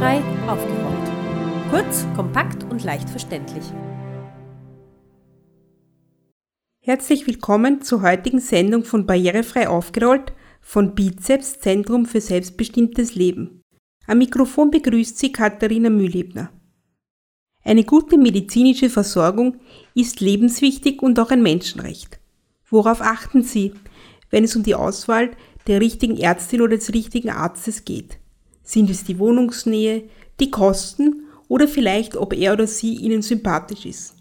[0.00, 1.70] Barrierefrei aufgerollt.
[1.70, 3.64] Kurz, kompakt und leicht verständlich.
[6.80, 10.32] Herzlich willkommen zur heutigen Sendung von Barrierefrei aufgerollt
[10.62, 13.60] von Bizeps Zentrum für selbstbestimmtes Leben.
[14.06, 16.50] Am Mikrofon begrüßt Sie Katharina Mühlebner.
[17.62, 19.58] Eine gute medizinische Versorgung
[19.94, 22.18] ist lebenswichtig und auch ein Menschenrecht.
[22.70, 23.74] Worauf achten Sie,
[24.30, 25.32] wenn es um die Auswahl
[25.66, 28.19] der richtigen Ärztin oder des richtigen Arztes geht?
[28.70, 30.04] Sind es die Wohnungsnähe,
[30.38, 34.14] die Kosten oder vielleicht, ob er oder sie Ihnen sympathisch ist?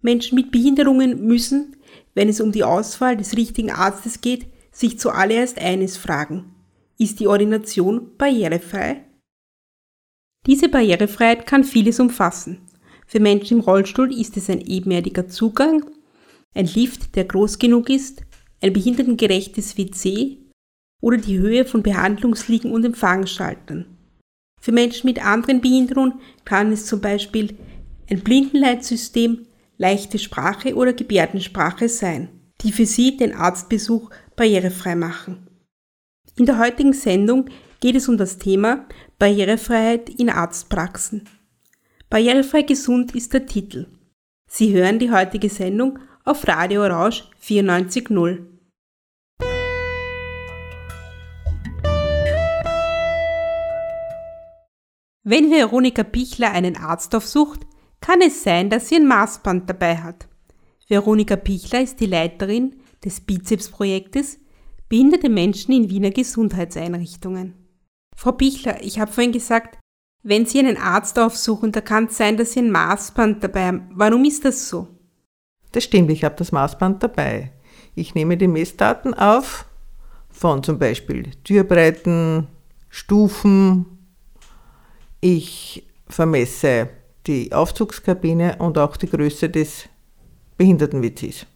[0.00, 1.74] Menschen mit Behinderungen müssen,
[2.14, 6.54] wenn es um die Auswahl des richtigen Arztes geht, sich zuallererst eines fragen.
[6.98, 9.04] Ist die Ordination barrierefrei?
[10.46, 12.60] Diese Barrierefreiheit kann vieles umfassen.
[13.08, 15.84] Für Menschen im Rollstuhl ist es ein ebenerdiger Zugang,
[16.54, 18.22] ein Lift, der groß genug ist,
[18.60, 20.45] ein behindertengerechtes WC
[21.00, 23.86] oder die Höhe von Behandlungsliegen und Empfangsschaltern.
[24.60, 27.56] Für Menschen mit anderen Behinderungen kann es zum Beispiel
[28.10, 29.46] ein Blindenleitsystem,
[29.78, 32.28] leichte Sprache oder Gebärdensprache sein,
[32.62, 35.46] die für Sie den Arztbesuch barrierefrei machen.
[36.36, 37.46] In der heutigen Sendung
[37.80, 38.86] geht es um das Thema
[39.18, 41.28] Barrierefreiheit in Arztpraxen.
[42.10, 43.86] Barrierefrei gesund ist der Titel.
[44.48, 48.55] Sie hören die heutige Sendung auf Radio Orange 94.0.
[55.28, 57.66] Wenn Veronika Pichler einen Arzt aufsucht,
[58.00, 60.28] kann es sein, dass sie ein Maßband dabei hat.
[60.86, 64.38] Veronika Pichler ist die Leiterin des Bizeps-Projektes
[64.88, 67.54] Behinderte Menschen in Wiener Gesundheitseinrichtungen.
[68.14, 69.80] Frau Pichler, ich habe vorhin gesagt,
[70.22, 73.90] wenn Sie einen Arzt aufsuchen, da kann es sein, dass Sie ein Maßband dabei haben.
[73.94, 74.86] Warum ist das so?
[75.72, 77.50] Das stimmt, ich habe das Maßband dabei.
[77.96, 79.66] Ich nehme die Messdaten auf
[80.30, 82.46] von zum Beispiel Türbreiten,
[82.88, 83.95] Stufen.
[85.28, 86.88] Ich vermesse
[87.26, 89.88] die Aufzugskabine und auch die Größe des
[90.56, 91.46] Behinderten-WCs.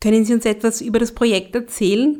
[0.00, 2.16] Können Sie uns etwas über das Projekt erzählen?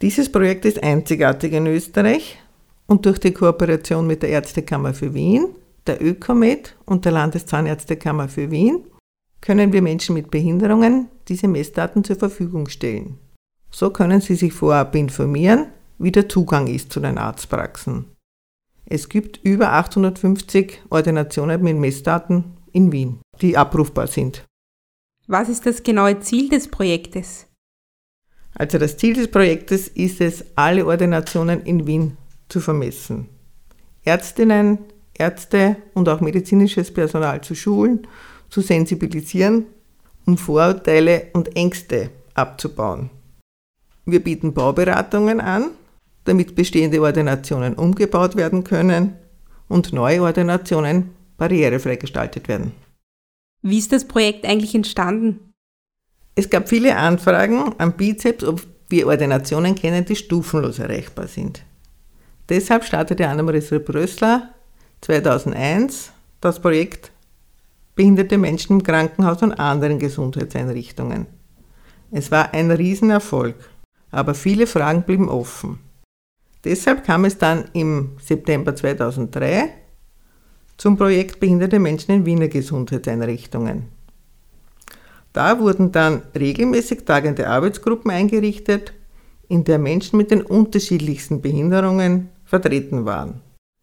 [0.00, 2.38] Dieses Projekt ist einzigartig in Österreich
[2.86, 5.48] und durch die Kooperation mit der Ärztekammer für Wien,
[5.88, 8.84] der Ökomed und der Landeszahnärztekammer für Wien
[9.40, 13.18] können wir Menschen mit Behinderungen diese Messdaten zur Verfügung stellen.
[13.72, 15.66] So können sie sich vorab informieren,
[15.98, 18.04] wie der Zugang ist zu den Arztpraxen.
[18.84, 24.44] Es gibt über 850 Ordinationen mit Messdaten in Wien, die abrufbar sind.
[25.26, 27.46] Was ist das genaue Ziel des Projektes?
[28.54, 32.16] Also das Ziel des Projektes ist es, alle Ordinationen in Wien
[32.48, 33.28] zu vermessen.
[34.04, 34.78] Ärztinnen,
[35.14, 38.06] Ärzte und auch medizinisches Personal zu schulen,
[38.50, 39.66] zu sensibilisieren,
[40.26, 43.10] um Vorurteile und Ängste abzubauen.
[44.04, 45.70] Wir bieten Bauberatungen an,
[46.24, 49.14] damit bestehende Ordinationen umgebaut werden können
[49.68, 52.72] und neue Ordinationen barrierefrei gestaltet werden.
[53.62, 55.52] Wie ist das Projekt eigentlich entstanden?
[56.34, 61.62] Es gab viele Anfragen am Bizeps, ob wir Ordinationen kennen, die stufenlos erreichbar sind.
[62.48, 64.50] Deshalb startete Annemarie Brössler
[65.00, 67.12] 2001 das Projekt
[67.94, 71.26] Behinderte Menschen im Krankenhaus und anderen Gesundheitseinrichtungen.
[72.10, 73.54] Es war ein Riesenerfolg,
[74.10, 75.78] aber viele Fragen blieben offen.
[76.64, 79.70] Deshalb kam es dann im September 2003
[80.76, 83.88] zum Projekt Behinderte Menschen in Wiener Gesundheitseinrichtungen.
[85.32, 88.92] Da wurden dann regelmäßig tagende Arbeitsgruppen eingerichtet,
[89.48, 93.40] in der Menschen mit den unterschiedlichsten Behinderungen vertreten waren.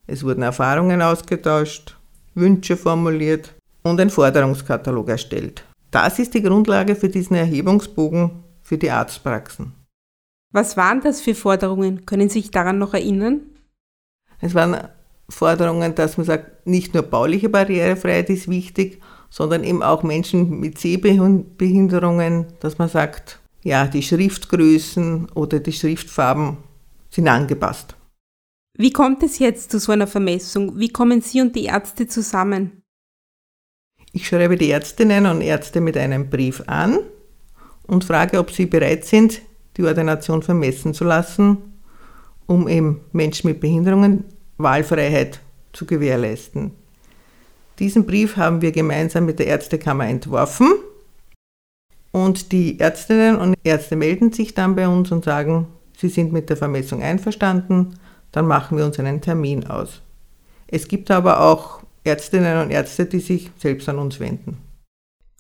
[0.08, 1.98] Es wurden Erfahrungen ausgetauscht,
[2.36, 3.54] Wünsche formuliert
[3.84, 5.64] und ein Forderungskatalog erstellt.
[5.92, 9.74] Das ist die Grundlage für diesen Erhebungsbogen für die Arztpraxen.
[10.52, 12.06] Was waren das für Forderungen?
[12.06, 13.42] Können Sie sich daran noch erinnern?
[14.42, 14.88] Es waren
[15.30, 19.00] Forderungen, dass man sagt, nicht nur bauliche Barrierefreiheit ist wichtig,
[19.30, 26.58] sondern eben auch Menschen mit Sehbehinderungen, dass man sagt, ja, die Schriftgrößen oder die Schriftfarben
[27.10, 27.96] sind angepasst.
[28.78, 30.80] Wie kommt es jetzt zu so einer Vermessung?
[30.80, 32.82] Wie kommen Sie und die Ärzte zusammen?
[34.14, 37.00] Ich schreibe die Ärztinnen und Ärzte mit einem Brief an
[37.86, 39.42] und frage, ob sie bereit sind,
[39.80, 41.58] die Ordination vermessen zu lassen,
[42.46, 44.26] um eben Menschen mit Behinderungen
[44.58, 45.40] Wahlfreiheit
[45.72, 46.72] zu gewährleisten.
[47.80, 50.74] Diesen Brief haben wir gemeinsam mit der Ärztekammer entworfen
[52.12, 55.68] und die Ärztinnen und Ärzte melden sich dann bei uns und sagen,
[55.98, 57.98] sie sind mit der Vermessung einverstanden,
[58.34, 60.02] dann machen wir uns einen Termin aus.
[60.68, 64.58] Es gibt aber auch Ärztinnen und Ärzte, die sich selbst an uns wenden.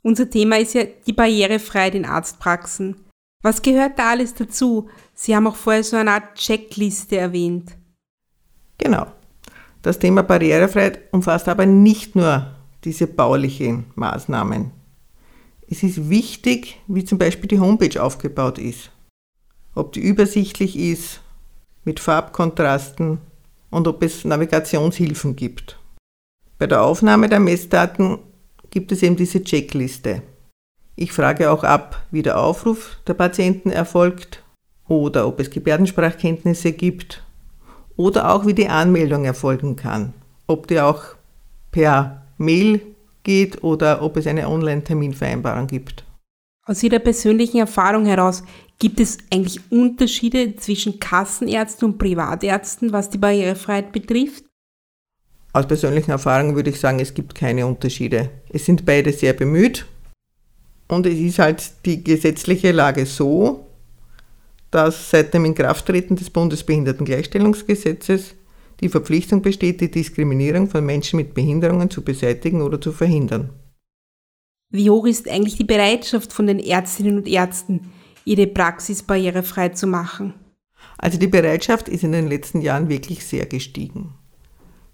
[0.02, 2.96] Unser Thema ist ja die Barrierefreiheit in Arztpraxen.
[3.42, 4.90] Was gehört da alles dazu?
[5.14, 7.78] Sie haben auch vorher so eine Art Checkliste erwähnt.
[8.78, 9.08] Genau.
[9.82, 12.54] Das Thema Barrierefreiheit umfasst aber nicht nur
[12.84, 14.72] diese baulichen Maßnahmen.
[15.70, 18.92] Es ist wichtig, wie zum Beispiel die Homepage aufgebaut ist.
[19.74, 21.22] Ob die übersichtlich ist,
[21.86, 23.20] mit Farbkontrasten
[23.70, 25.80] und ob es Navigationshilfen gibt.
[26.58, 28.20] Bei der Aufnahme der Messdaten
[28.70, 30.24] gibt es eben diese Checkliste.
[31.02, 34.44] Ich frage auch ab, wie der Aufruf der Patienten erfolgt
[34.90, 37.24] oder ob es Gebärdensprachkenntnisse gibt
[37.96, 40.14] oder auch wie die Anmeldung erfolgen kann.
[40.46, 41.16] Ob die auch
[41.72, 42.82] per Mail
[43.24, 46.04] geht oder ob es eine Online-Terminvereinbarung gibt.
[46.66, 48.44] Aus Ihrer persönlichen Erfahrung heraus,
[48.78, 54.44] gibt es eigentlich Unterschiede zwischen Kassenärzten und Privatärzten, was die Barrierefreiheit betrifft?
[55.54, 58.32] Aus persönlichen Erfahrungen würde ich sagen, es gibt keine Unterschiede.
[58.50, 59.86] Es sind beide sehr bemüht
[60.90, 63.68] und es ist halt die gesetzliche Lage so,
[64.72, 68.36] dass seit dem Inkrafttreten des Bundesbehindertengleichstellungsgesetzes
[68.82, 73.50] die Verpflichtung besteht, die Diskriminierung von Menschen mit Behinderungen zu beseitigen oder zu verhindern.
[74.72, 77.92] Wie hoch ist eigentlich die Bereitschaft von den Ärztinnen und Ärzten,
[78.26, 80.34] ihre Praxis barrierefrei zu machen?
[80.98, 84.16] Also die Bereitschaft ist in den letzten Jahren wirklich sehr gestiegen.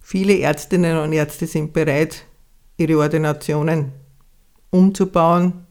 [0.02, 2.26] Viele Ärztinnen und Ärzte sind bereit,
[2.78, 3.92] ihre Ordinationen
[4.70, 5.65] umzubauen,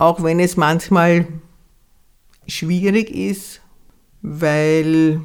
[0.00, 1.26] auch wenn es manchmal
[2.46, 3.60] schwierig ist,
[4.22, 5.20] weil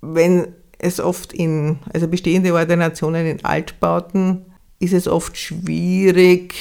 [0.00, 4.46] wenn es oft in, also bestehende Ordinationen in Altbauten,
[4.78, 6.54] ist es oft schwierig,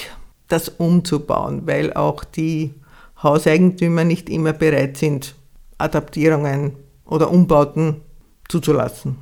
[0.49, 2.73] das umzubauen, weil auch die
[3.23, 5.35] Hauseigentümer nicht immer bereit sind,
[5.77, 6.73] Adaptierungen
[7.05, 8.01] oder Umbauten
[8.49, 9.17] zuzulassen.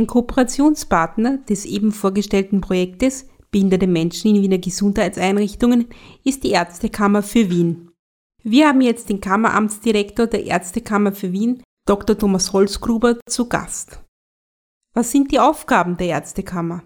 [0.00, 5.88] Ein Kooperationspartner des eben vorgestellten Projektes behinderte Menschen in Wiener Gesundheitseinrichtungen
[6.24, 7.90] ist die Ärztekammer für Wien.
[8.42, 12.16] Wir haben jetzt den Kammeramtsdirektor der Ärztekammer für Wien, Dr.
[12.16, 14.00] Thomas Holzgruber, zu Gast.
[14.94, 16.82] Was sind die Aufgaben der Ärztekammer?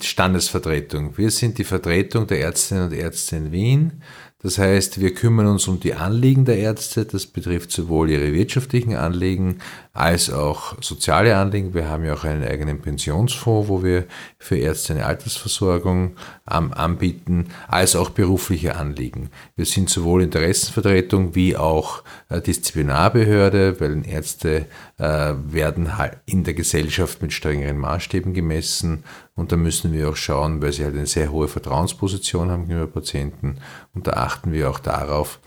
[0.00, 1.16] Standesvertretung.
[1.16, 4.02] Wir sind die Vertretung der Ärztinnen und Ärzte in Wien.
[4.46, 7.04] Das heißt, wir kümmern uns um die Anliegen der Ärzte.
[7.04, 9.58] Das betrifft sowohl ihre wirtschaftlichen Anliegen
[9.92, 11.74] als auch soziale Anliegen.
[11.74, 14.04] Wir haben ja auch einen eigenen Pensionsfonds, wo wir
[14.38, 16.14] für Ärzte eine Altersversorgung
[16.44, 19.30] anbieten, als auch berufliche Anliegen.
[19.56, 24.66] Wir sind sowohl Interessenvertretung wie auch äh, Disziplinarbehörde, weil Ärzte
[24.98, 29.02] äh, werden halt in der Gesellschaft mit strengeren Maßstäben gemessen
[29.36, 32.90] und da müssen wir auch schauen, weil sie halt eine sehr hohe Vertrauensposition haben gegenüber
[32.90, 33.58] Patienten
[33.94, 35.38] und da achten wir auch darauf,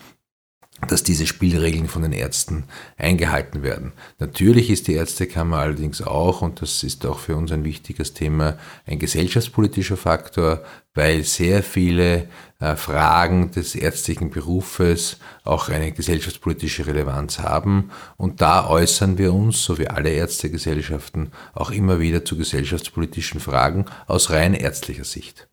[0.87, 2.63] dass diese Spielregeln von den Ärzten
[2.97, 3.91] eingehalten werden.
[4.19, 8.57] Natürlich ist die Ärztekammer allerdings auch, und das ist auch für uns ein wichtiges Thema,
[8.85, 10.63] ein gesellschaftspolitischer Faktor,
[10.93, 12.29] weil sehr viele
[12.59, 17.89] Fragen des ärztlichen Berufes auch eine gesellschaftspolitische Relevanz haben.
[18.17, 23.85] Und da äußern wir uns, so wie alle Ärztegesellschaften, auch immer wieder zu gesellschaftspolitischen Fragen
[24.07, 25.47] aus rein ärztlicher Sicht.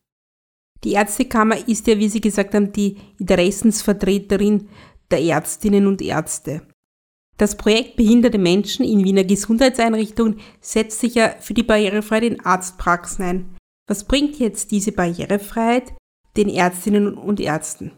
[0.83, 4.69] Die Ärztekammer ist ja, wie Sie gesagt haben, die Interessensvertreterin
[5.11, 6.63] der Ärztinnen und Ärzte.
[7.39, 13.25] Das Projekt Behinderte Menschen in Wiener Gesundheitseinrichtungen setzt sich ja für die Barrierefreiheit in Arztpraxen
[13.25, 13.57] ein.
[13.89, 15.93] Was bringt jetzt diese Barrierefreiheit
[16.37, 17.93] den Ärztinnen und Ärzten?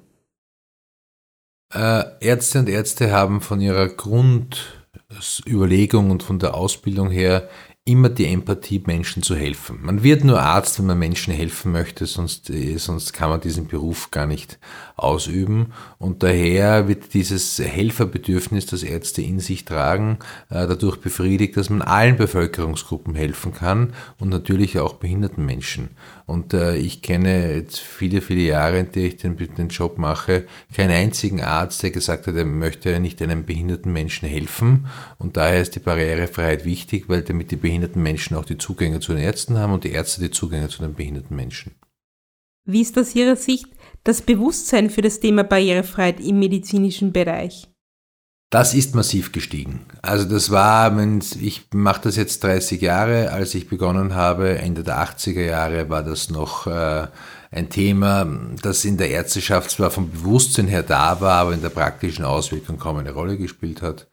[1.75, 7.49] Äh, Ärzte und Ärzte haben von ihrer Grundüberlegung und von der Ausbildung her
[7.89, 9.79] immer die Empathie, Menschen zu helfen.
[9.83, 13.67] Man wird nur Arzt, wenn man Menschen helfen möchte, sonst, äh, sonst kann man diesen
[13.67, 14.59] Beruf gar nicht
[14.97, 15.73] ausüben.
[15.99, 20.19] Und daher wird dieses Helferbedürfnis, das Ärzte in sich tragen,
[20.51, 25.89] äh, dadurch befriedigt, dass man allen Bevölkerungsgruppen helfen kann und natürlich auch behinderten Menschen.
[26.27, 30.45] Und äh, ich kenne jetzt viele, viele Jahre, in denen ich den, den Job mache,
[30.75, 34.89] keinen einzigen Arzt, der gesagt hat, er möchte nicht einem behinderten Menschen helfen.
[35.19, 39.13] Und daher ist die Barrierefreiheit wichtig, weil damit die behinderten Menschen auch die Zugänge zu
[39.13, 41.75] den Ärzten haben und die Ärzte die Zugänge zu den behinderten Menschen.
[42.65, 43.67] Wie ist aus Ihrer Sicht
[44.05, 47.69] das Bewusstsein für das Thema Barrierefreiheit im medizinischen Bereich?
[48.51, 49.87] Das ist massiv gestiegen.
[50.01, 50.97] Also das war,
[51.39, 56.03] ich mache das jetzt 30 Jahre, als ich begonnen habe, Ende der 80er Jahre war
[56.03, 57.09] das noch äh,
[57.51, 58.27] ein Thema,
[58.63, 62.79] das in der Ärzteschaft zwar vom Bewusstsein her da war, aber in der praktischen Auswirkung
[62.79, 64.07] kaum eine Rolle gespielt hat.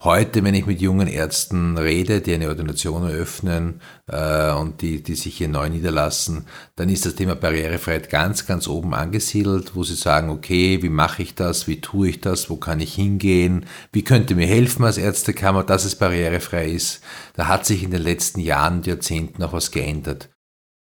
[0.00, 5.16] Heute, wenn ich mit jungen Ärzten rede, die eine Ordination eröffnen äh, und die, die
[5.16, 9.96] sich hier neu niederlassen, dann ist das Thema Barrierefreiheit ganz, ganz oben angesiedelt, wo sie
[9.96, 14.04] sagen, okay, wie mache ich das, wie tue ich das, wo kann ich hingehen, wie
[14.04, 17.02] könnte mir helfen als Ärztekammer, dass es barrierefrei ist.
[17.34, 20.30] Da hat sich in den letzten Jahren und Jahrzehnten auch was geändert.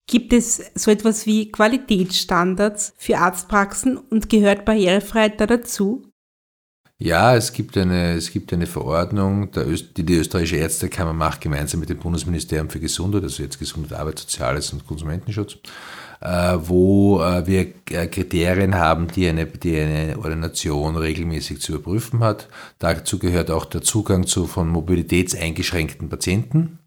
[0.08, 6.02] Gibt es so etwas wie Qualitätsstandards für Arztpraxen und gehört Barrierefreiheit da dazu?
[6.96, 11.90] Ja, es gibt eine, es gibt eine Verordnung, die die österreichische Ärztekammer macht, gemeinsam mit
[11.90, 15.58] dem Bundesministerium für Gesundheit, also jetzt Gesundheit, Arbeit, Soziales und Konsumentenschutz,
[16.20, 22.20] äh, wo äh, wir äh, Kriterien haben, die eine, die eine Ordination regelmäßig zu überprüfen
[22.20, 22.48] hat.
[22.78, 26.78] Dazu gehört auch der Zugang zu von mobilitätseingeschränkten Patienten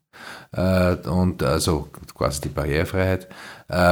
[0.54, 3.30] und also quasi die Barrierefreiheit.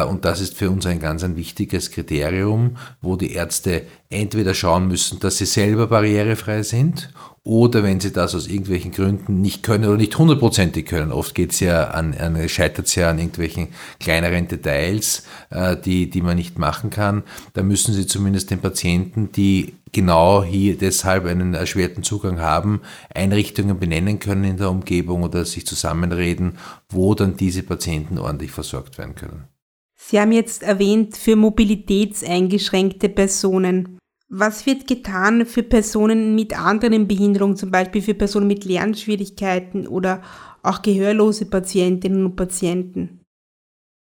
[0.09, 4.89] Und das ist für uns ein ganz ein wichtiges Kriterium, wo die Ärzte entweder schauen
[4.89, 7.09] müssen, dass sie selber barrierefrei sind
[7.43, 11.11] oder wenn sie das aus irgendwelchen Gründen nicht können oder nicht hundertprozentig können.
[11.11, 16.09] Oft geht es ja an, an scheitert es ja an irgendwelchen kleineren Details, äh, die,
[16.09, 17.23] die man nicht machen kann.
[17.53, 22.81] Da müssen sie zumindest den Patienten, die genau hier deshalb einen erschwerten Zugang haben,
[23.13, 26.48] Einrichtungen benennen können in der Umgebung oder sich zusammenreden,
[26.89, 29.47] wo dann diese Patienten ordentlich versorgt werden können.
[29.95, 33.99] Sie haben jetzt erwähnt, für mobilitätseingeschränkte Personen.
[34.29, 40.21] Was wird getan für Personen mit anderen Behinderungen, zum Beispiel für Personen mit Lernschwierigkeiten oder
[40.63, 43.21] auch gehörlose Patientinnen und Patienten?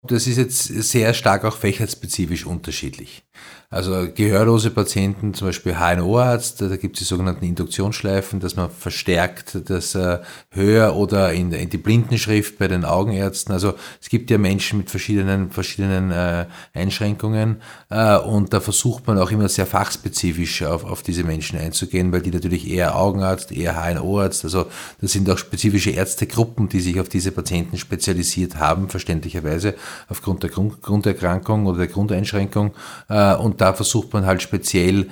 [0.08, 3.26] Das ist jetzt sehr stark auch fächerspezifisch unterschiedlich.
[3.72, 9.70] Also gehörlose Patienten, zum Beispiel HNO-Arzt, da gibt es die sogenannten Induktionsschleifen, dass man verstärkt
[9.70, 10.18] das äh,
[10.50, 13.54] Hör- oder in, in, die Blindenschrift bei den Augenärzten.
[13.54, 17.62] Also es gibt ja Menschen mit verschiedenen, verschiedenen äh, Einschränkungen
[17.92, 22.22] äh, und da versucht man auch immer sehr fachspezifisch auf, auf diese Menschen einzugehen, weil
[22.22, 24.66] die natürlich eher Augenarzt, eher HNO-Arzt, also
[25.00, 29.76] das sind auch spezifische Ärztegruppen, die sich auf diese Patienten spezialisiert haben, verständlicherweise
[30.08, 32.74] aufgrund der Grund, Grunderkrankung oder der Grundeinschränkung.
[33.10, 35.10] Äh, und da versucht man halt speziell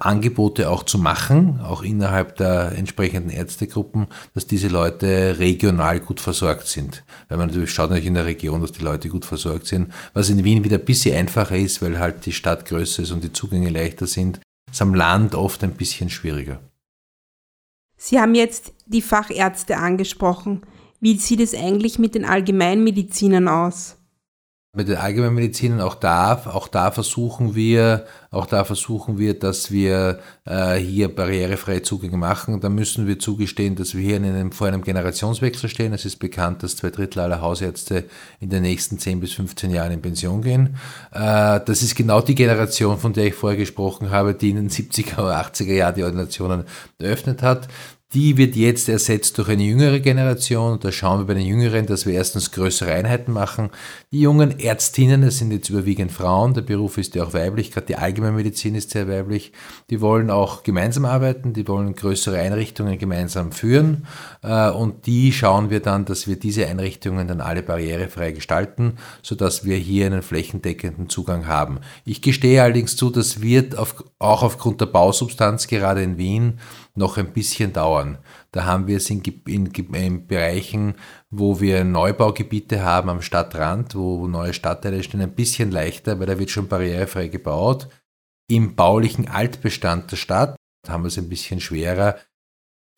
[0.00, 6.68] Angebote auch zu machen, auch innerhalb der entsprechenden Ärztegruppen, dass diese Leute regional gut versorgt
[6.68, 7.04] sind.
[7.28, 10.30] Weil man natürlich schaut natürlich in der Region, dass die Leute gut versorgt sind, was
[10.30, 13.32] in Wien wieder ein bisschen einfacher ist, weil halt die Stadt größer ist und die
[13.32, 14.40] Zugänge leichter sind.
[14.70, 16.60] Ist am Land oft ein bisschen schwieriger.
[17.96, 20.62] Sie haben jetzt die Fachärzte angesprochen.
[21.00, 23.97] Wie sieht es eigentlich mit den Allgemeinmedizinern aus?
[24.78, 30.20] Mit den Allgemeinmedizinern auch da, auch da versuchen wir, auch da versuchen wir, dass wir
[30.44, 32.60] äh, hier barrierefreie Zugänge machen.
[32.60, 35.92] Da müssen wir zugestehen, dass wir hier in einem, vor einem Generationswechsel stehen.
[35.94, 38.04] Es ist bekannt, dass zwei Drittel aller Hausärzte
[38.38, 40.76] in den nächsten 10 bis 15 Jahren in Pension gehen.
[41.10, 44.70] Äh, das ist genau die Generation, von der ich vorher gesprochen habe, die in den
[44.70, 46.62] 70er oder 80er Jahren die Ordinationen
[47.00, 47.66] eröffnet hat.
[48.14, 50.80] Die wird jetzt ersetzt durch eine jüngere Generation.
[50.80, 53.68] Da schauen wir bei den Jüngeren, dass wir erstens größere Einheiten machen.
[54.12, 57.88] Die jungen Ärztinnen, das sind jetzt überwiegend Frauen, der Beruf ist ja auch weiblich, gerade
[57.88, 59.52] die Allgemeinmedizin ist sehr weiblich.
[59.90, 64.06] Die wollen auch gemeinsam arbeiten, die wollen größere Einrichtungen gemeinsam führen.
[64.42, 69.66] Äh, und die schauen wir dann, dass wir diese Einrichtungen dann alle barrierefrei gestalten, sodass
[69.66, 71.80] wir hier einen flächendeckenden Zugang haben.
[72.06, 76.58] Ich gestehe allerdings zu, das wird auch aufgrund der Bausubstanz gerade in Wien
[76.98, 78.18] noch ein bisschen dauern.
[78.52, 80.94] Da haben wir es in, in, in, Bereichen,
[81.30, 86.38] wo wir Neubaugebiete haben am Stadtrand, wo neue Stadtteile stehen, ein bisschen leichter, weil da
[86.38, 87.88] wird schon barrierefrei gebaut.
[88.50, 92.16] Im baulichen Altbestand der Stadt haben wir es ein bisschen schwerer.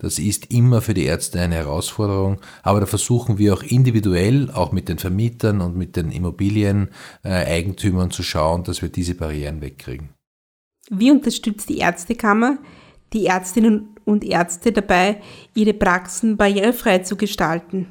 [0.00, 4.72] Das ist immer für die Ärzte eine Herausforderung, aber da versuchen wir auch individuell, auch
[4.72, 10.08] mit den Vermietern und mit den Immobilieneigentümern zu schauen, dass wir diese Barrieren wegkriegen.
[10.88, 12.58] Wie unterstützt die Ärztekammer
[13.12, 15.20] die Ärztinnen und Ärzte dabei,
[15.54, 17.86] ihre Praxen barrierefrei zu gestalten?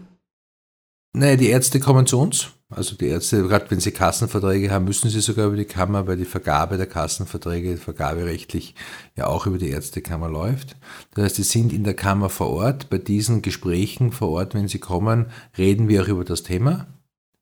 [1.14, 2.50] Naja, die Ärzte kommen zu uns.
[2.72, 6.18] Also die Ärzte, gerade wenn sie Kassenverträge haben, müssen sie sogar über die Kammer, weil
[6.18, 8.76] die Vergabe der Kassenverträge vergaberechtlich
[9.16, 10.76] ja auch über die Ärztekammer läuft.
[11.16, 12.92] Das heißt, sie sind in der Kammer vor Ort.
[12.92, 16.86] Bei diesen Gesprächen vor Ort, wenn sie kommen, reden wir auch über das Thema.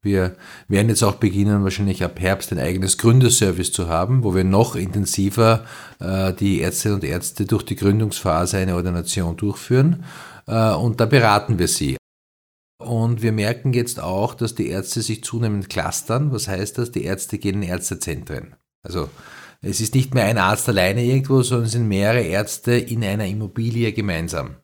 [0.07, 0.35] Wir
[0.69, 4.75] werden jetzt auch beginnen, wahrscheinlich ab Herbst ein eigenes Gründerservice zu haben, wo wir noch
[4.75, 5.65] intensiver
[5.99, 10.05] äh, die Ärztinnen und Ärzte durch die Gründungsphase eine Ordination durchführen.
[10.47, 11.97] Äh, und da beraten wir sie.
[12.79, 16.31] Und wir merken jetzt auch, dass die Ärzte sich zunehmend clustern.
[16.31, 16.91] Was heißt das?
[16.91, 18.55] Die Ärzte gehen in Ärztezentren.
[18.83, 19.09] Also
[19.61, 23.25] es ist nicht mehr ein Arzt alleine irgendwo, sondern es sind mehrere Ärzte in einer
[23.25, 24.55] Immobilie gemeinsam.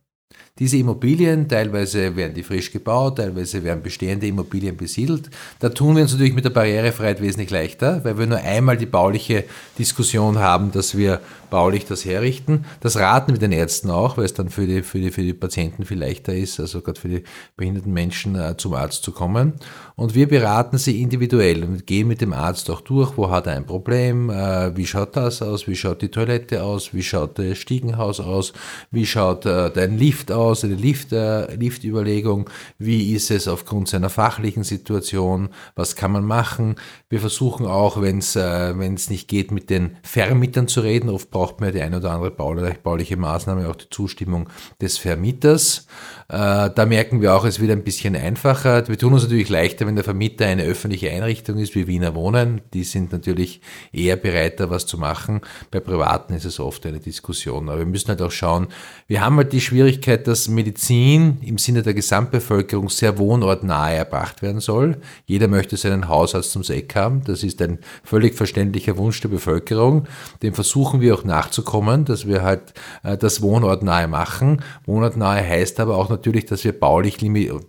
[0.60, 5.32] Diese Immobilien, teilweise werden die frisch gebaut, teilweise werden bestehende Immobilien besiedelt.
[5.58, 8.86] Da tun wir uns natürlich mit der Barrierefreiheit wesentlich leichter, weil wir nur einmal die
[8.86, 9.46] bauliche
[9.80, 12.66] Diskussion haben, dass wir baulich das herrichten.
[12.82, 15.34] Das raten wir den Ärzten auch, weil es dann für die, für die, für die
[15.34, 17.24] Patienten viel leichter ist, also gerade für die
[17.58, 19.54] behinderten Menschen äh, zum Arzt zu kommen.
[19.96, 23.54] Und wir beraten sie individuell und gehen mit dem Arzt auch durch, wo hat er
[23.54, 27.58] ein Problem, äh, wie schaut das aus, wie schaut die Toilette aus, wie schaut das
[27.58, 28.54] Stiegenhaus aus,
[28.92, 33.88] wie schaut äh, dein Lift aus aus, eine Lift, äh, Liftüberlegung, wie ist es aufgrund
[33.88, 36.76] seiner fachlichen Situation, was kann man machen.
[37.10, 41.10] Wir versuchen auch, wenn es äh, nicht geht, mit den Vermietern zu reden.
[41.10, 44.50] Oft braucht man ja die eine oder andere bauliche Maßnahme, auch die Zustimmung
[44.82, 45.88] des Vermieters.
[46.30, 48.88] Äh, da merken wir auch, es wird ein bisschen einfacher.
[48.88, 52.62] Wir tun uns natürlich leichter, wenn der Vermieter eine öffentliche Einrichtung ist, wie Wiener Wohnen.
[52.74, 53.62] Die sind natürlich
[53.92, 55.42] eher bereit, da was zu machen.
[55.72, 57.70] Bei Privaten ist es oft eine Diskussion.
[57.70, 58.68] Aber wir müssen halt auch schauen,
[59.08, 64.62] wir haben halt die Schwierigkeit, dass Medizin im Sinne der Gesamtbevölkerung sehr wohnortnahe erbracht werden
[64.62, 64.98] soll.
[65.26, 67.24] Jeder möchte seinen Hausarzt zum Eck haben.
[67.26, 70.08] Das ist ein völlig verständlicher Wunsch der Bevölkerung.
[70.42, 74.62] Dem versuchen wir auch nachzukommen, dass wir halt äh, das wohnortnahe machen.
[74.86, 77.18] Wohnortnahe heißt aber auch natürlich, dass wir baulich,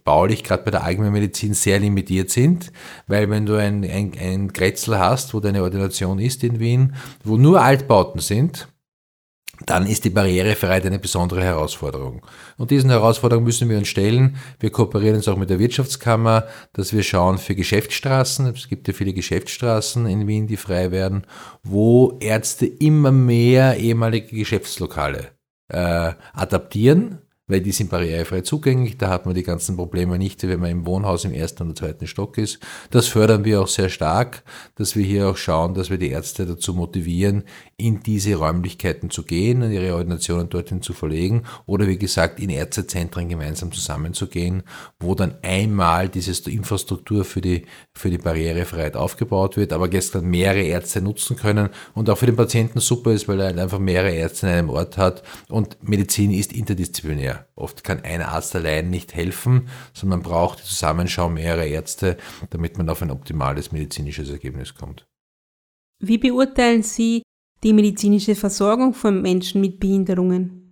[0.04, 2.72] baulich gerade bei der Allgemeinmedizin sehr limitiert sind,
[3.06, 7.36] weil wenn du ein, ein, ein Kretzel hast, wo deine Ordination ist in Wien, wo
[7.36, 8.68] nur Altbauten sind,
[9.66, 12.22] dann ist die Barrierefreiheit eine besondere Herausforderung.
[12.56, 14.36] Und diesen Herausforderungen müssen wir uns stellen.
[14.58, 18.46] Wir kooperieren uns auch mit der Wirtschaftskammer, dass wir schauen für Geschäftsstraßen.
[18.46, 21.26] Es gibt ja viele Geschäftsstraßen in Wien, die frei werden,
[21.62, 25.28] wo Ärzte immer mehr ehemalige Geschäftslokale
[25.68, 28.96] äh, adaptieren weil die sind barrierefrei zugänglich.
[28.96, 32.06] Da hat man die ganzen Probleme nicht, wenn man im Wohnhaus im ersten oder zweiten
[32.06, 32.58] Stock ist.
[32.90, 34.42] Das fördern wir auch sehr stark,
[34.76, 37.44] dass wir hier auch schauen, dass wir die Ärzte dazu motivieren,
[37.76, 42.50] in diese Räumlichkeiten zu gehen und ihre Ordinationen dorthin zu verlegen oder wie gesagt in
[42.50, 44.62] Ärztezentren gemeinsam zusammenzugehen,
[45.00, 50.62] wo dann einmal diese Infrastruktur für die, für die Barrierefreiheit aufgebaut wird, aber gestern mehrere
[50.62, 54.12] Ärzte nutzen können und auch für den Patienten super ist, weil er halt einfach mehrere
[54.12, 57.33] Ärzte in einem Ort hat und Medizin ist interdisziplinär.
[57.56, 62.16] Oft kann ein Arzt allein nicht helfen, sondern man braucht die Zusammenschau mehrerer Ärzte,
[62.50, 65.06] damit man auf ein optimales medizinisches Ergebnis kommt.
[66.00, 67.22] Wie beurteilen Sie
[67.62, 70.64] die medizinische Versorgung von Menschen mit Behinderungen?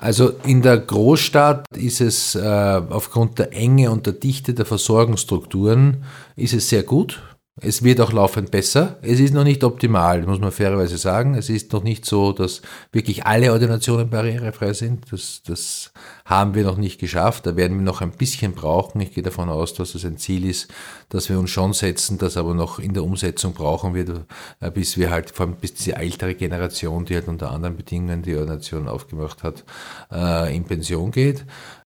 [0.00, 6.04] Also in der Großstadt ist es äh, aufgrund der Enge und der Dichte der Versorgungsstrukturen
[6.36, 7.22] ist es sehr gut.
[7.62, 8.98] Es wird auch laufend besser.
[9.02, 11.34] Es ist noch nicht optimal, muss man fairerweise sagen.
[11.34, 15.12] Es ist noch nicht so, dass wirklich alle Ordinationen barrierefrei sind.
[15.12, 15.92] Das, das
[16.24, 17.44] haben wir noch nicht geschafft.
[17.44, 19.00] Da werden wir noch ein bisschen brauchen.
[19.00, 20.72] Ich gehe davon aus, dass das ein Ziel ist,
[21.10, 24.24] dass wir uns schon setzen, das aber noch in der Umsetzung brauchen wir,
[24.60, 28.22] äh, bis wir halt, vor allem bis diese ältere Generation, die halt unter anderen Bedingungen
[28.22, 29.64] die Ordination aufgemacht hat,
[30.10, 31.44] äh, in Pension geht.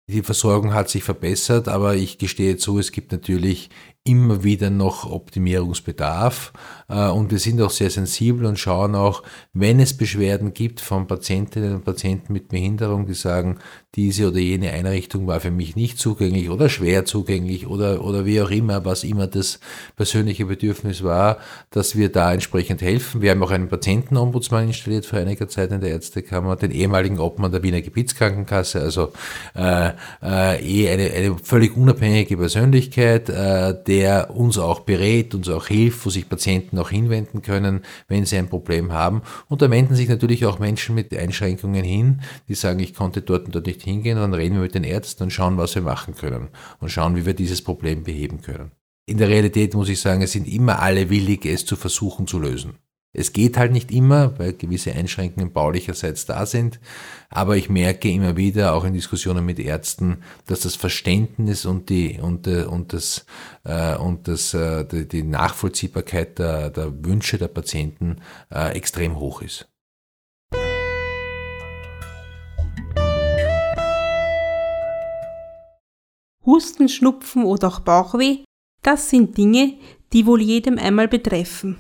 [0.10, 3.70] Die Versorgung hat sich verbessert, aber ich gestehe zu, es gibt natürlich
[4.08, 6.54] immer wieder noch Optimierungsbedarf.
[6.90, 11.08] Äh, und wir sind auch sehr sensibel und schauen auch, wenn es Beschwerden gibt von
[11.08, 13.60] Patientinnen und Patienten mit Behinderung, die sagen,
[13.96, 18.40] diese oder jene Einrichtung war für mich nicht zugänglich oder schwer zugänglich oder, oder wie
[18.42, 19.60] auch immer, was immer das
[19.96, 21.40] persönliche Bedürfnis war,
[21.72, 23.24] dass wir da entsprechend helfen.
[23.24, 27.52] Wir haben auch einen Patientenombudsmann installiert vor einiger Zeit in der Ärztekammer, den ehemaligen Obmann
[27.52, 29.14] der Wiener Gebietskrankenkasse, also
[29.56, 29.90] äh,
[30.22, 36.06] äh, eh eine, eine völlig unabhängige Persönlichkeit, äh, der uns auch berät, uns auch hilft,
[36.06, 39.22] wo sich Patienten Patienten auch hinwenden können, wenn sie ein Problem haben.
[39.50, 43.46] Und da wenden sich natürlich auch Menschen mit Einschränkungen hin, die sagen, ich konnte dort
[43.46, 44.18] und dort nicht hingehen.
[44.18, 47.16] Und dann reden wir mit den Ärzten und schauen, was wir machen können und schauen,
[47.16, 48.72] wie wir dieses Problem beheben können.
[49.06, 52.40] In der Realität muss ich sagen, es sind immer alle willig, es zu versuchen zu
[52.40, 52.76] lösen.
[53.14, 56.80] Es geht halt nicht immer, weil gewisse Einschränkungen baulicherseits da sind.
[57.30, 62.20] Aber ich merke immer wieder, auch in Diskussionen mit Ärzten, dass das Verständnis und die,
[62.22, 63.26] und, äh, und das,
[63.64, 68.18] äh, und das, äh, die, Nachvollziehbarkeit der, der Wünsche der Patienten
[68.50, 69.68] extrem hoch ist.
[76.46, 78.44] Husten, Schnupfen oder auch Bauchweh,
[78.82, 79.74] das sind Dinge,
[80.14, 81.78] die wohl jedem einmal betreffen.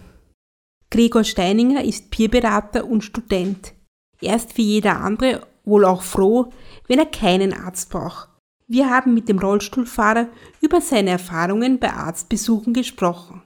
[0.97, 3.75] Gregor Steininger ist Peerberater und Student.
[4.19, 6.51] Er ist wie jeder andere wohl auch froh,
[6.87, 8.29] wenn er keinen Arzt braucht.
[8.67, 10.25] Wir haben mit dem Rollstuhlfahrer
[10.59, 13.43] über seine Erfahrungen bei Arztbesuchen gesprochen.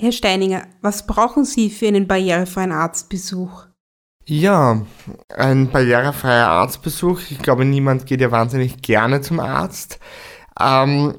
[0.00, 3.66] Herr Steininger, was brauchen Sie für einen barrierefreien Arztbesuch?
[4.24, 4.80] Ja,
[5.28, 7.20] ein barrierefreier Arztbesuch.
[7.28, 9.98] Ich glaube, niemand geht ja wahnsinnig gerne zum Arzt.
[10.58, 11.18] Ähm,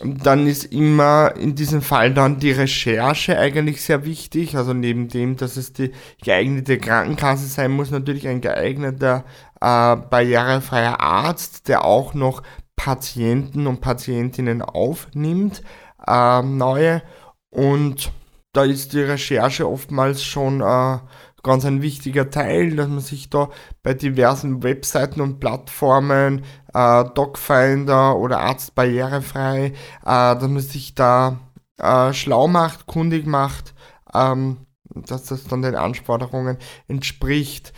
[0.00, 4.56] dann ist immer in diesem Fall dann die Recherche eigentlich sehr wichtig.
[4.56, 5.90] Also neben dem, dass es die
[6.22, 9.24] geeignete Krankenkasse sein muss, natürlich ein geeigneter
[9.60, 12.44] äh, barrierefreier Arzt, der auch noch
[12.76, 15.62] Patienten und Patientinnen aufnimmt,
[16.06, 17.02] äh, neue.
[17.50, 18.12] Und
[18.52, 20.98] da ist die Recherche oftmals schon äh,
[21.42, 23.50] ganz ein wichtiger Teil, dass man sich da
[23.82, 29.72] bei diversen Webseiten und Plattformen, äh, Docfinder oder Arztbarrierefrei, äh,
[30.02, 31.38] dass man sich da
[31.78, 33.74] äh, schlau macht, kundig macht,
[34.14, 37.72] ähm, dass das dann den Anforderungen entspricht.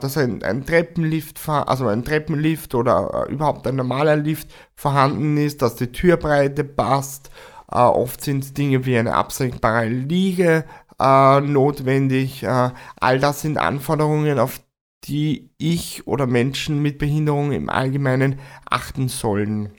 [0.00, 5.60] dass ein, ein Treppenlift, also ein Treppenlift oder äh, überhaupt ein normaler Lift vorhanden ist,
[5.62, 7.30] dass die Türbreite passt.
[7.70, 10.64] Äh, oft sind Dinge wie eine absenkbare Liege
[11.00, 12.42] äh, notwendig.
[12.42, 14.60] Äh, all das sind Anforderungen, auf
[15.04, 19.72] die ich oder Menschen mit Behinderung im Allgemeinen achten sollen.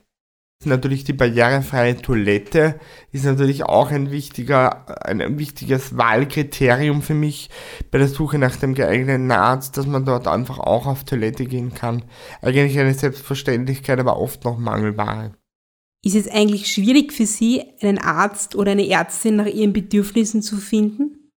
[0.65, 2.81] Natürlich die barrierefreie Toilette
[3.13, 7.49] ist natürlich auch ein wichtiger, ein wichtiges Wahlkriterium für mich
[7.91, 11.73] bei der Suche nach dem geeigneten Arzt, dass man dort einfach auch auf Toilette gehen
[11.73, 12.03] kann.
[12.41, 15.31] Eigentlich eine Selbstverständlichkeit, aber oft noch Mangelware.
[16.03, 20.57] Ist es eigentlich schwierig für Sie, einen Arzt oder eine Ärztin nach Ihren Bedürfnissen zu
[20.57, 21.31] finden?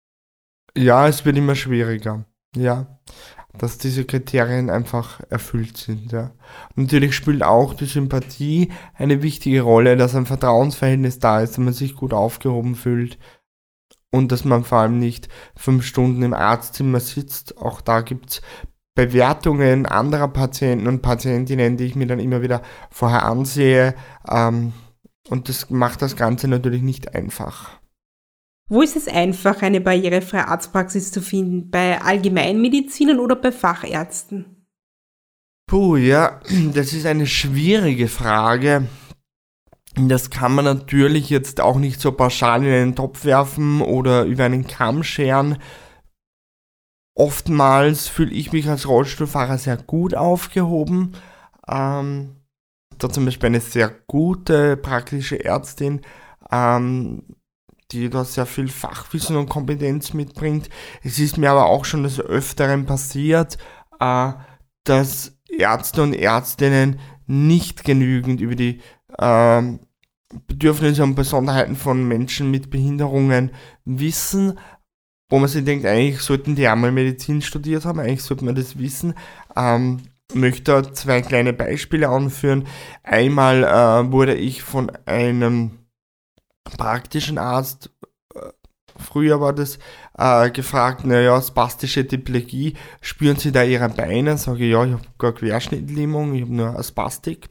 [0.76, 2.26] Ja, es wird immer schwieriger.
[2.54, 3.00] Ja
[3.58, 6.12] dass diese Kriterien einfach erfüllt sind.
[6.12, 6.32] Ja.
[6.76, 11.72] natürlich spielt auch die Sympathie eine wichtige Rolle, dass ein Vertrauensverhältnis da ist, dass man
[11.72, 13.18] sich gut aufgehoben fühlt
[14.12, 17.58] und dass man vor allem nicht fünf Stunden im Arztzimmer sitzt.
[17.58, 18.42] Auch da gibt es
[18.94, 23.94] Bewertungen anderer Patienten und Patientinnen, die ich mir dann immer wieder vorher ansehe.
[24.29, 24.72] Ähm,
[25.29, 27.81] und das macht das Ganze natürlich nicht einfach.
[28.68, 31.70] Wo ist es einfach, eine barrierefreie Arztpraxis zu finden?
[31.70, 34.66] Bei Allgemeinmedizinern oder bei Fachärzten?
[35.66, 36.40] Puh, ja,
[36.74, 38.87] das ist eine schwierige Frage.
[39.96, 44.44] Das kann man natürlich jetzt auch nicht so pauschal in einen Topf werfen oder über
[44.44, 45.59] einen Kamm scheren.
[47.20, 51.12] Oftmals fühle ich mich als Rollstuhlfahrer sehr gut aufgehoben.
[51.68, 52.37] Ähm,
[52.96, 56.00] da zum Beispiel eine sehr gute praktische Ärztin,
[56.50, 57.24] ähm,
[57.90, 60.70] die da sehr viel Fachwissen und Kompetenz mitbringt.
[61.02, 63.59] Es ist mir aber auch schon des Öfteren passiert,
[64.00, 64.33] äh,
[64.85, 68.80] dass Ärzte und Ärztinnen nicht genügend über die
[69.18, 69.62] äh,
[70.46, 73.50] Bedürfnisse und Besonderheiten von Menschen mit Behinderungen
[73.85, 74.59] wissen,
[75.30, 78.78] wo man sich denkt, eigentlich sollten die einmal Medizin studiert haben, eigentlich sollte man das
[78.78, 79.14] wissen.
[79.56, 80.02] Ähm,
[80.34, 82.66] möchte zwei kleine Beispiele anführen.
[83.02, 85.78] Einmal äh, wurde ich von einem
[86.64, 87.90] praktischen Arzt,
[88.34, 88.40] äh,
[88.96, 89.78] früher war das,
[90.18, 94.36] äh, gefragt, naja, spastische Diplegie, spüren Sie da Ihre Beine?
[94.36, 97.48] Sage ich, ja, ich habe gar Querschnittlähmung, ich habe nur eine Spastik.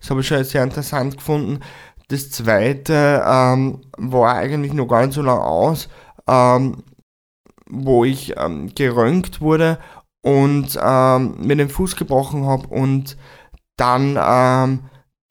[0.00, 1.60] Das habe ich schon sehr interessant gefunden.
[2.08, 5.88] Das zweite ähm, war eigentlich noch gar nicht so lange aus,
[6.26, 6.82] ähm,
[7.70, 9.78] wo ich ähm, geröntgt wurde
[10.22, 13.16] und ähm, mir den Fuß gebrochen habe und
[13.76, 14.80] dann ähm,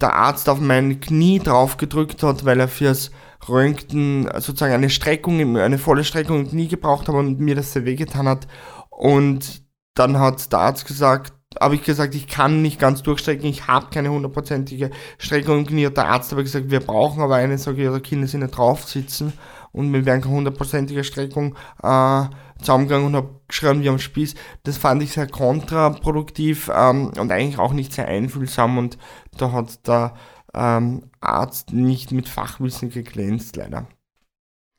[0.02, 3.12] der Arzt auf mein Knie drauf gedrückt hat, weil er fürs
[3.48, 7.86] Röntgen sozusagen eine Streckung, eine volle Streckung im Knie gebraucht habe und mir das sehr
[7.86, 8.48] wehgetan hat.
[8.90, 9.64] Und
[9.96, 13.88] dann hat der Arzt gesagt, habe ich gesagt, ich kann nicht ganz durchstrecken, ich habe
[13.92, 15.90] keine hundertprozentige Streckung im Knie.
[15.90, 18.84] Der Arzt hat gesagt, wir brauchen aber eine, sage ich, ja, können Sie nicht drauf
[18.84, 19.34] sitzen
[19.72, 22.24] und wir werden keine hundertprozentige Streckung äh,
[22.60, 24.36] zusammengegangen und habe geschrien wie am Spieß.
[24.64, 28.98] Das fand ich sehr kontraproduktiv ähm, und eigentlich auch nicht sehr einfühlsam und
[29.38, 30.14] da hat der
[30.54, 33.88] ähm, Arzt nicht mit Fachwissen geglänzt, leider.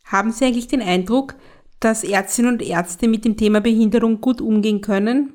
[0.04, 1.36] Haben Sie eigentlich den Eindruck,
[1.78, 5.34] dass Ärztinnen und Ärzte mit dem Thema Behinderung gut umgehen können?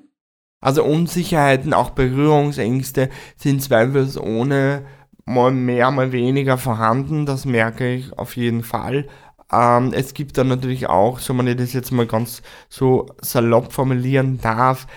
[0.60, 4.86] Also Unsicherheiten, auch Berührungsängste sind zweifelsohne
[5.26, 7.26] mal mehr, mal weniger vorhanden.
[7.26, 9.08] Das merke ich auf jeden Fall.
[9.52, 14.40] Ähm, es gibt dann natürlich auch, so man das jetzt mal ganz so salopp formulieren
[14.42, 14.88] darf,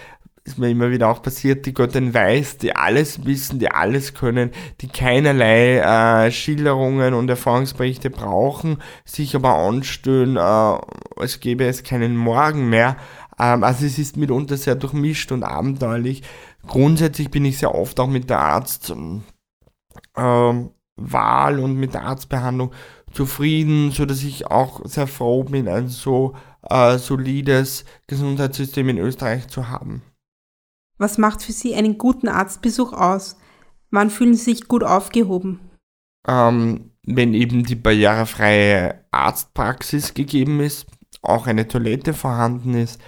[0.49, 4.51] ist mir immer wieder auch passiert, die Gott weiß, die alles wissen, die alles können,
[4.81, 12.17] die keinerlei äh, Schilderungen und Erfahrungsberichte brauchen, sich aber anstellen, äh, als gäbe es keinen
[12.17, 12.97] Morgen mehr.
[13.39, 16.23] Ähm, also es ist mitunter sehr durchmischt und abenteuerlich.
[16.67, 19.21] Grundsätzlich bin ich sehr oft auch mit der Arztwahl
[20.17, 22.73] ähm, und mit der Arztbehandlung
[23.13, 26.35] zufrieden, so dass ich auch sehr froh bin, ein so
[26.69, 30.03] äh, solides Gesundheitssystem in Österreich zu haben.
[30.99, 33.37] Was macht für Sie einen guten Arztbesuch aus?
[33.91, 35.61] Wann fühlen Sie sich gut aufgehoben?
[36.27, 40.87] Ähm, wenn eben die barrierefreie Arztpraxis gegeben ist,
[41.23, 43.01] auch eine Toilette vorhanden ist,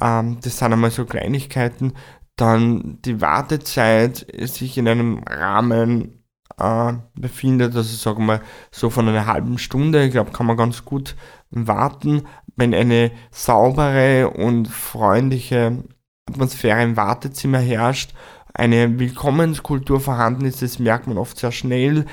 [0.00, 1.94] ähm, das sind einmal so Kleinigkeiten,
[2.36, 6.15] dann die Wartezeit sich in einem Rahmen
[6.58, 8.40] äh, befindet, also sagen wir
[8.70, 11.16] so von einer halben Stunde, ich glaube, kann man ganz gut
[11.50, 12.22] warten,
[12.56, 15.84] wenn eine saubere und freundliche
[16.28, 18.14] Atmosphäre im Wartezimmer herrscht,
[18.54, 22.06] eine Willkommenskultur vorhanden ist, das merkt man oft sehr schnell.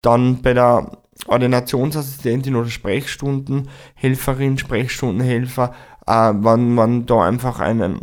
[0.00, 5.74] Dann bei der Ordinationsassistentin oder Sprechstundenhelferin, Sprechstundenhelfer,
[6.06, 8.00] äh, wenn man da einfach einen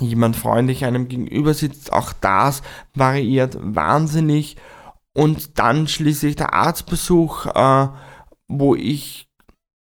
[0.00, 2.62] jemand freundlich einem gegenüber sitzt, auch das
[2.94, 4.56] variiert wahnsinnig.
[5.18, 7.88] Und dann schließlich der Arztbesuch, äh,
[8.46, 9.28] wo ich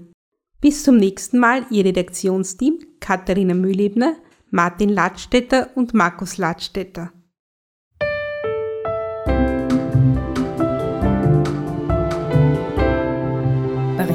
[0.62, 4.14] Bis zum nächsten Mal Ihr Redaktionsteam Katharina Mühlebner,
[4.52, 7.12] Martin Ladstätter und Markus Ladstätter.